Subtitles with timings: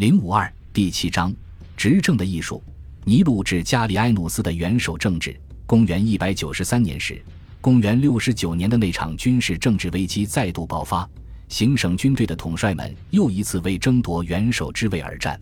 [0.00, 1.30] 零五二第七章
[1.76, 2.64] 执政的艺术。
[3.04, 5.38] 尼禄至加里埃努斯的元首政治。
[5.66, 7.22] 公元一百九十三年时，
[7.60, 11.06] 公元六十九年的那场军事政治危机再度爆发，
[11.50, 15.38] 行省军队的统帅们又一次为争夺元首之位而战。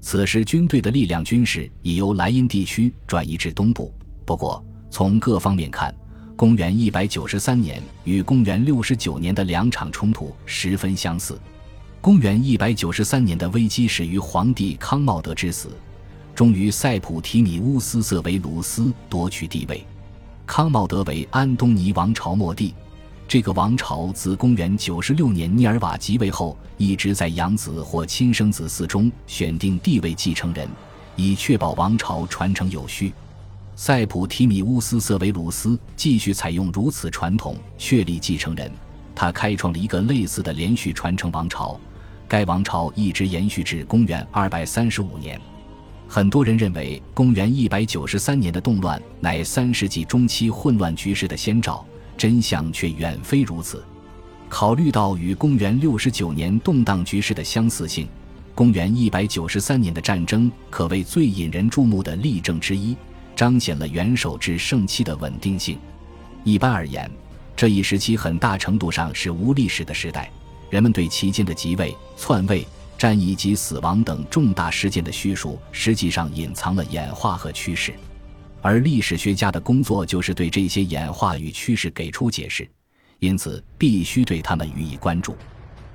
[0.00, 3.92] 此时，军队的力量军事已由莱茵地区转移至东部。
[4.24, 5.94] 不过，从各方面看，
[6.36, 11.38] 公元一百九十三年与公元六十九年的两场冲突十分相似。
[12.02, 15.68] 公元一百九十三年的危机始于皇帝康茂德之死，
[16.34, 19.86] 终于塞普提米乌斯·瑟维鲁斯夺取帝位。
[20.46, 22.74] 康茂德为安东尼王朝末帝，
[23.28, 30.66] 这个王朝自公元九十六年涅尔瓦即位后，一直在养子或亲生子嗣中选定帝位继承人，
[31.16, 33.12] 以确保王朝传承有序。
[33.76, 38.72] 塞普提米乌斯·瑟维鲁斯继续采用如此传统，确立继承人。
[39.14, 41.78] 他开创了一个类似的连续传承王朝。
[42.30, 45.36] 该王朝一直延续至公元二百三十五年。
[46.06, 51.84] 很多人认为，公元一百九十三年的动乱乃三世纪中期混乱局势的先兆，
[52.16, 53.84] 真相却远非如此。
[54.48, 58.06] 考虑到与公元六十九年动荡局势的相似性，
[58.54, 62.96] 公元一百九十三年的战争可谓最引人注目的例证之一，
[63.34, 65.76] 彰显了元首制盛期的稳定性。
[66.44, 67.10] 一般而言，
[67.56, 70.30] 这一时期很大程度上是无历史的时代。
[70.70, 77.92] 人们对期间的即位、篡位、战役及死亡等重大事件的叙述，实际上隐藏了演化和趋势，
[78.62, 82.68] 而历史学家的工作就是对这些演化与趋势给出解释，
[83.18, 85.36] 因此必须对他们予以关注。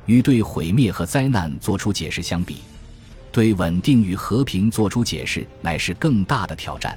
[0.07, 2.57] 与对毁灭和灾难做出解释相比，
[3.31, 6.95] 对稳定与和平做出解释乃是更大的挑战。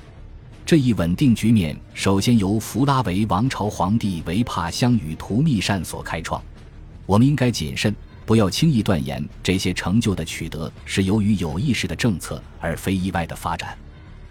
[0.67, 6.43] 这一稳定局面首先由弗拉维王朝皇帝维帕乡与图密善所开创。
[7.09, 13.75] 我们应该谨慎，不要轻易断言这些成就的取得是由于有意识的政策而非意外的发展。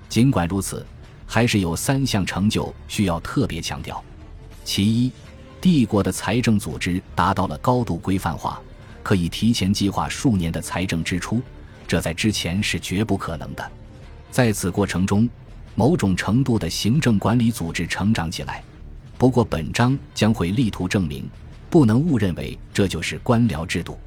[0.08, 0.86] 尽管如此，
[1.26, 4.00] 还是有三项成就需要特别强调：
[4.64, 5.12] 其一，
[5.60, 8.62] 帝国的财政组织达到了高度规范化，
[9.02, 11.42] 可以提前计划数年的财政支出，
[11.88, 13.72] 这在之前是绝不可能的。
[14.30, 15.28] 在此过程中，
[15.74, 18.64] 某种程度的行政管理组织成长起来。
[19.18, 21.28] 不过，本章将会力图证明。
[21.70, 23.98] 不能误认为这就是官僚制度。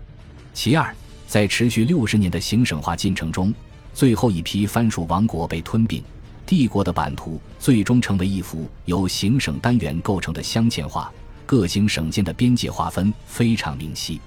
[0.53, 0.95] 其二，
[1.27, 3.53] 在持续六十年的行省化进程中，
[3.95, 6.03] 最后一批藩属王国被吞并，
[6.45, 11.13] 帝国的版图最终成为一幅由行省单元构成的镶嵌画，
[11.47, 14.21] 各行省间的边界划分非常明晰。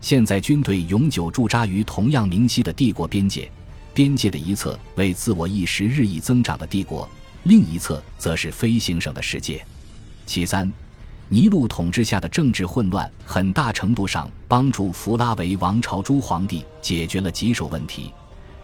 [0.00, 3.50] 现在军队永久驻扎于同样明晰的帝国边界，
[3.92, 7.08] 边界的一侧为自我意识日益增长的帝国，
[7.44, 9.64] 另一侧则是非行省的世界。
[10.26, 10.72] 其三。
[11.32, 18.12] 尼禄统治下的政治混乱，很大程度上帮助弗拉维王朝诸皇帝解决了棘手问题，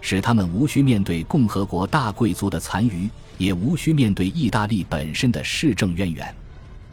[0.00, 6.34] 使他们无需面对共和国大贵族的残余，也无需面对意大利本身的市政渊源。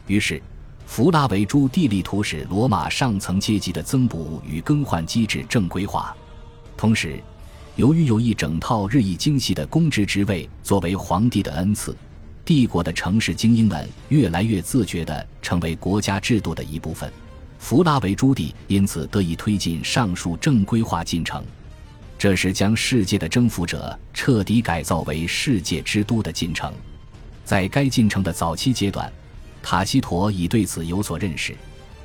[0.06, 0.39] 于是，
[0.85, 6.16] 弗拉维诸帝力图使罗马上层阶级的增补与更换机制正规化。
[6.78, 7.19] 同时，
[7.78, 11.97] 由于有一整套日益精细的公职职位作为皇帝的恩赐。
[12.45, 17.09] 帝国的城市精英们越来越自觉地成为国家制度的一部分，
[17.57, 21.41] 弗拉维朱棣因此得以推进上述正规化进程。
[22.17, 26.73] 这是将世界的征服者彻底改造为世界之都的进程。
[27.45, 29.11] 在该进程的早期阶段，
[29.61, 31.55] 塔西佗已对此有所认识。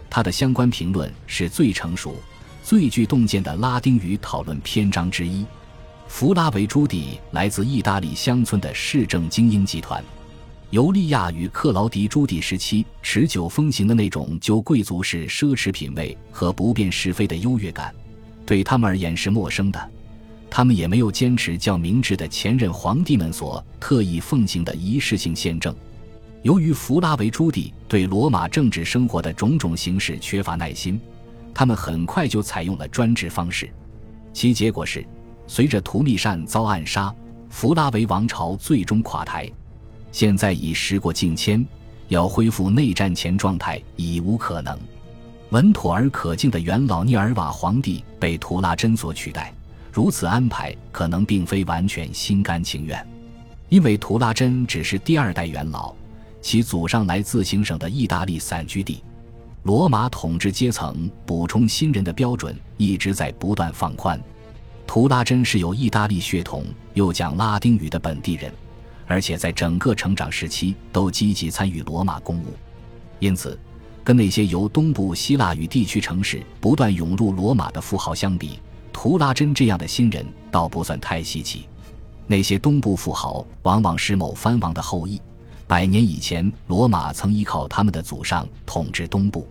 [0.08, 2.16] 他的相关评论是最成熟、
[2.62, 5.44] 最具洞见的拉丁语讨论篇章之一。
[6.06, 10.02] 弗拉维朱棣来自意大利乡村的市政精英集团。
[10.70, 17.94] 尤利亚与克劳迪朱棣时期持久风行的那种旧贵族式奢侈品味和不辨是非的优越感，
[18.44, 19.90] 对他们而言是陌生的。
[20.50, 25.74] 他们也没有坚持较明智的前任皇帝们所特意奉行的仪式性宪政。
[26.42, 31.00] 由于弗拉维朱棣对罗马政治生活的种种形式缺乏耐心，
[31.54, 33.70] 他们很快就采用了专制方式。
[34.34, 35.02] 其结果是，
[35.46, 37.14] 随着图密善遭暗杀，
[37.48, 39.50] 弗拉维王朝最终垮台。
[40.12, 41.64] 现在已时过境迁，
[42.08, 44.78] 要恢复内战前状态已无可能。
[45.50, 49.52] 稳妥而可敬的元老涅尔瓦皇帝被图拉真所取代，
[49.92, 53.06] 如此安排可能并非完全心甘情愿，
[53.68, 55.94] 因为图拉真只是第二代元老，
[56.42, 59.02] 其祖上来自行省的意大利散居地。
[59.62, 64.20] 罗马统治阶层补充新人的标准一直在不断放宽。
[64.86, 66.64] 图拉真是有意大利血统
[66.94, 68.52] 又讲拉丁语的本地人。
[69.08, 72.54] 而且在整个成长时期都积极参与罗马公务，
[73.18, 73.58] 因此，
[74.04, 78.60] 跟那些由东部希腊与地区城市不断涌入罗马的富豪相比，
[78.92, 81.66] 图拉真这样的新人倒不算太稀奇。
[82.26, 85.18] 那些东部富豪往往是某藩王的后裔，
[85.66, 89.48] 百年以前，罗马曾依靠他们的祖上统治东部。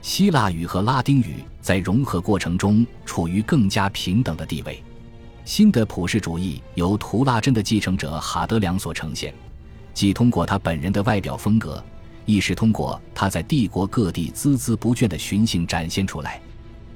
[0.00, 4.82] 希腊语和拉丁语在融合过程中处于更加平等的地位。
[5.44, 9.34] 新的普世主义由图拉真的继承者哈德良所呈现，
[9.92, 11.82] 既通过他本人的外表风格，
[12.24, 16.40] 亦是通过他在帝国各地孜孜不倦的巡行展现出来。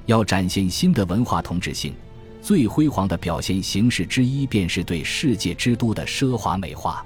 [0.07, 1.93] 要展现新的文化同质性。
[2.41, 7.05] 最辉煌的表现形式之一，便是对世界之都的奢华美化。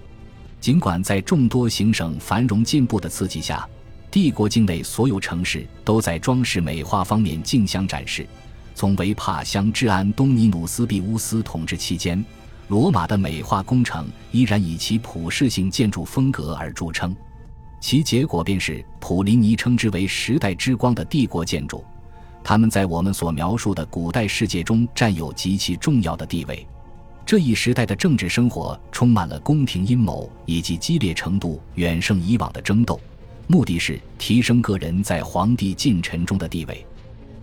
[0.61, 3.67] 尽管在众多行省繁荣进步的刺激下，
[4.11, 8.27] 帝国境内所有城市都在装饰美化方面竞相展示。
[8.81, 12.25] 从维帕乡至安东尼努斯庇乌斯统治期间，
[12.69, 17.15] 罗马的美化工程依然以其普世性建筑风格而著称。
[17.79, 21.85] 其结果便是普林尼称之为“时代之光”的帝国建筑。
[22.43, 26.67] 他们在我们所描述的古代世界中占有极其重要的地位。
[27.27, 32.99] 这一时代的政治生活充满了宫廷阴谋，以及激烈程度远胜以往的争斗，
[33.47, 36.83] 目的是提升个人在皇帝近臣中的地位。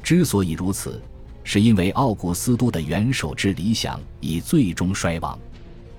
[0.02, 1.00] 之所以如此，
[1.50, 5.40] 是因为奥古斯都的元首制理想已最终衰亡。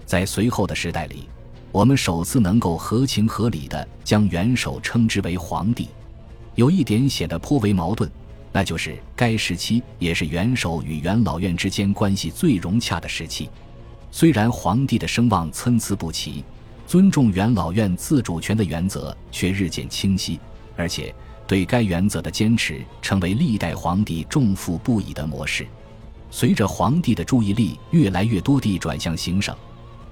[0.04, 1.26] 在随后的时代里，
[1.72, 5.88] 我们首次能够合情合理地将元首称之为皇帝。
[6.54, 8.10] 有一点显得颇为矛盾。
[8.52, 13.48] 那就是该时期也是元首与元老院之间关系最融洽的时期。
[14.10, 16.44] 虽然皇帝的声望参差不齐，
[16.86, 20.38] 尊重元老院自主权的原则却日渐清晰，
[20.76, 21.14] 而且
[21.48, 25.66] 对该原则的坚持成为历代皇帝重负不已的模式。
[26.30, 29.56] 随着皇帝的注意力越来越多地转向行省，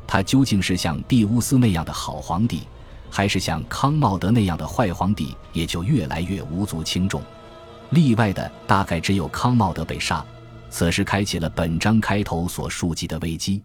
[0.06, 2.62] 他究竟是像庇乌斯那样的好皇帝，
[3.10, 7.22] 还是像康茂德那样的坏皇帝，也就越来越无足轻重。
[7.90, 10.24] 例外的大概只有康茂德被杀，
[10.70, 13.62] 此时开启了本章开头所述及的危机。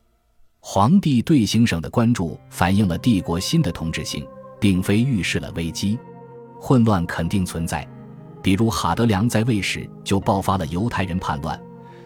[0.59, 4.27] 皇帝对行省的关注反映了帝国新的统治性，
[4.59, 5.97] 并非预示了危机。
[6.63, 7.86] 混乱肯定存在，
[8.44, 11.60] 比如哈德良在位时就爆发了犹太人叛乱，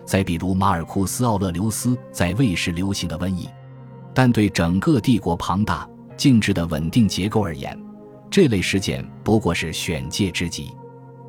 [0.05, 3.49] 再比如马尔库斯·奥勒留斯在位时流行的瘟疫。
[4.13, 5.85] 但对整个帝国庞大、
[6.15, 7.77] 静止的稳定结构而言，
[8.31, 10.71] 这类事件不过是选界之极。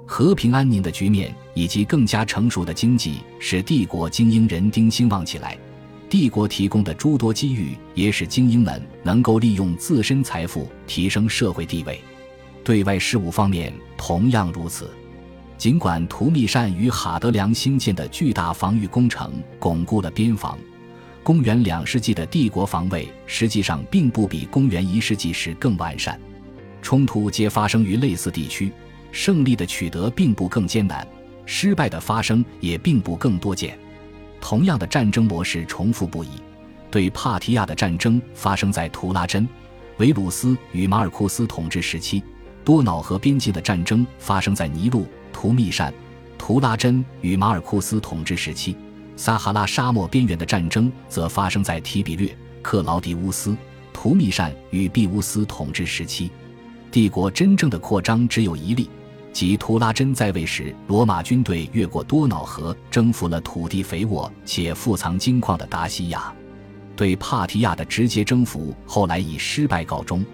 [0.07, 5.59] 和平安宁的局面以及更加成熟的经济，使帝国精英人丁兴旺起来。
[6.09, 12.01] 帝国提供的诸多机遇，也使精英们能够利用自身财富提升社会地位。
[12.67, 14.91] 对外事务方面同样如此。
[15.57, 20.59] 尽管图密善与哈德良兴建的巨大防御工程巩固了边防，
[21.23, 26.21] 公元两世纪的帝国防卫实际上并不比公元一世纪时更完善。
[26.83, 28.73] 冲突皆发生于类似地区。
[29.13, 31.07] 胜利的取得并不更艰难，
[31.47, 33.79] 失败的发生也并不更多见。
[34.43, 36.31] 同样的战争模式重复不已。
[36.91, 39.49] 对帕提亚的战争发生在图拉真、
[39.97, 42.21] 维鲁斯与马尔库斯统治时期；
[42.67, 45.95] 多瑙河边境的战争发生在尼禄、图密善、
[46.37, 48.75] 图拉真与马尔库斯统治时期；
[49.15, 53.57] 撒哈拉沙漠边缘的战争则发生在提比略、克劳迪乌斯、
[53.93, 56.29] 图密善与庇乌斯统治时期。
[56.91, 58.91] 帝国真正的扩张只有一例。
[59.33, 66.35] 即图拉真在位时，罗马军队越过多瑙河，征服了土地肥沃且富藏金矿的达西亚。
[66.97, 70.25] 对帕提亚的直接征服后来以失败告终，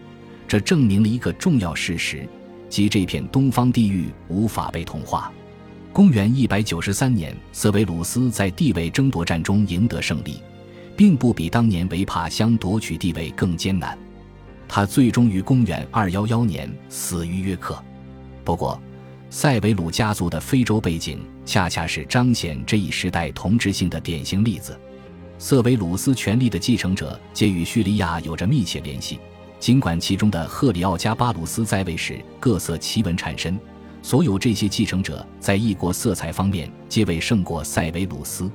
[0.53, 2.29] 这证明了一个重要事实，
[2.69, 5.33] 即这片东方地域无法被同化。
[5.95, 10.43] 公元一百九十三年，瑟维鲁斯在地位争夺战中赢得胜利，
[10.95, 13.99] 并不比当年维帕乡夺取地位更艰难。
[14.69, 17.83] 他最终于公元二幺幺年死于约克。
[18.45, 18.79] 不过，
[19.31, 24.79] 塞维鲁家族的非洲背景，恰恰是彰显这一时代同质性的典型例子。
[25.39, 29.19] 瑟维鲁斯权力的继承者皆与叙利亚有着密切联系，
[29.63, 33.57] 尽管其中的赫里奥加巴鲁斯在位时各色奇闻缠身，
[34.03, 38.51] 所有这些继承者在异国色彩方面皆未胜过塞维鲁斯。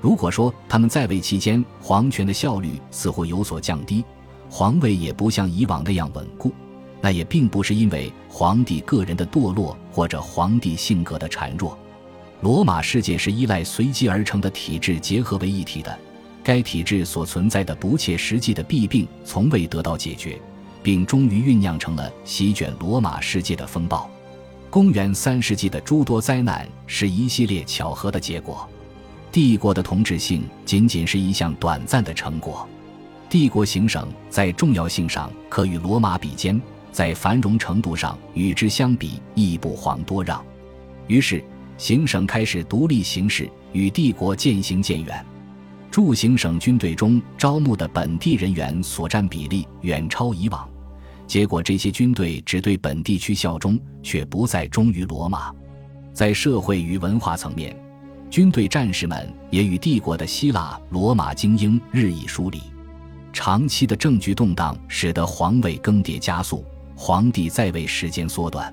[0.00, 4.02] 如果说他们在位期间皇权的效率似乎有所降低，
[4.48, 6.50] 皇位也不像以往那样稳固。
[7.02, 11.78] 那也并不是因为皇帝个人的堕落或者皇帝性格的孱弱。
[12.40, 15.98] 罗马世界是依赖随机而成的体制结合为一体的，
[16.48, 20.40] 该体制所存在的不切实际的弊病从未得到解决，
[20.82, 24.08] 并终于酝酿成了席卷罗马世界的风暴。
[24.70, 28.66] 公元三世纪的诸多灾难是一系列巧合的结果。
[29.30, 32.66] 帝国的同质性仅仅是一项短暂的成果。
[33.28, 36.58] 帝国行省在重要性上可与罗马比肩。
[36.90, 40.42] 在繁荣程度上与之相比亦不遑多让，
[41.08, 41.44] 于是
[41.76, 45.22] 行省开始独立行事，与帝国渐行渐远。
[45.90, 50.68] 驻行省军队中招募的本地人员所占比例远超以往，
[51.26, 55.52] 结果这些军队只对本地区效忠，却不再忠于罗马。
[56.12, 57.76] 在社会与文化层面，
[58.30, 62.60] 军队战士们也与帝国的希腊、罗马精英日益疏离。
[63.32, 66.64] 长期的政局动荡使得皇位更迭加速，
[66.96, 68.72] 皇帝在位时间缩短。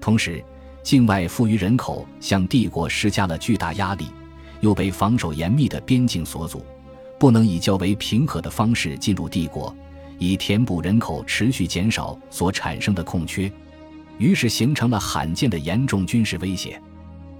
[0.00, 0.42] 同时，
[0.82, 4.06] 境外富余人口向帝国施加了巨大压力。
[4.64, 6.64] 又被防守严密的边境所阻，
[7.20, 9.76] 不能以较为平和的方式进入帝国，
[10.18, 13.52] 以填补人口持续减少所产生的空缺，
[14.16, 16.80] 于是形成了罕见的严重军事威胁。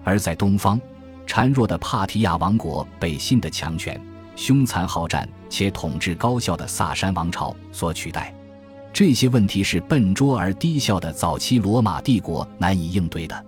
[0.05, 0.79] 而在东方，
[1.27, 3.99] 孱弱的帕提亚王国被新的强权、
[4.37, 8.35] 凶残好战且统治高效的萨珊王朝所取代。
[8.93, 13.45] 这些问题是笨拙而低效的早期罗马帝国难以应对的。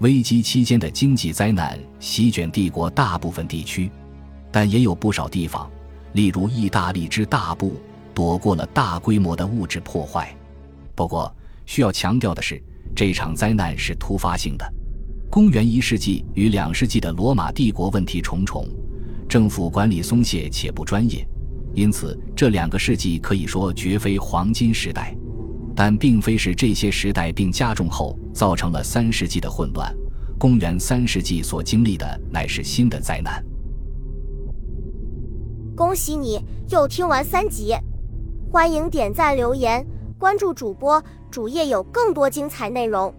[0.00, 3.90] 危机期间的经济灾难席卷帝国大部分地区，
[4.52, 5.68] 但也有不少地方，
[6.12, 7.74] 例如意大利之大部，
[8.14, 10.32] 躲过了大规模的物质破坏。
[10.94, 11.34] 不过，
[11.66, 12.62] 需要强调的是，
[12.94, 14.72] 这场灾难是突发性的。
[15.28, 18.68] 公元一世纪与两世纪的罗马帝国问题重重，
[19.28, 21.26] 政府管理松懈且不专业，
[21.74, 25.12] 因此这两个世纪可以说绝非黄金时代。
[25.78, 29.94] 但并非是这些时代并加重后造成了三世纪的混乱。
[30.36, 33.40] 公元三世纪所经历的乃是新的灾难。
[35.76, 37.76] 恭喜你又听完三集，
[38.50, 39.86] 欢迎点赞、留言、
[40.18, 43.14] 关注主播，主页有更多精彩内容。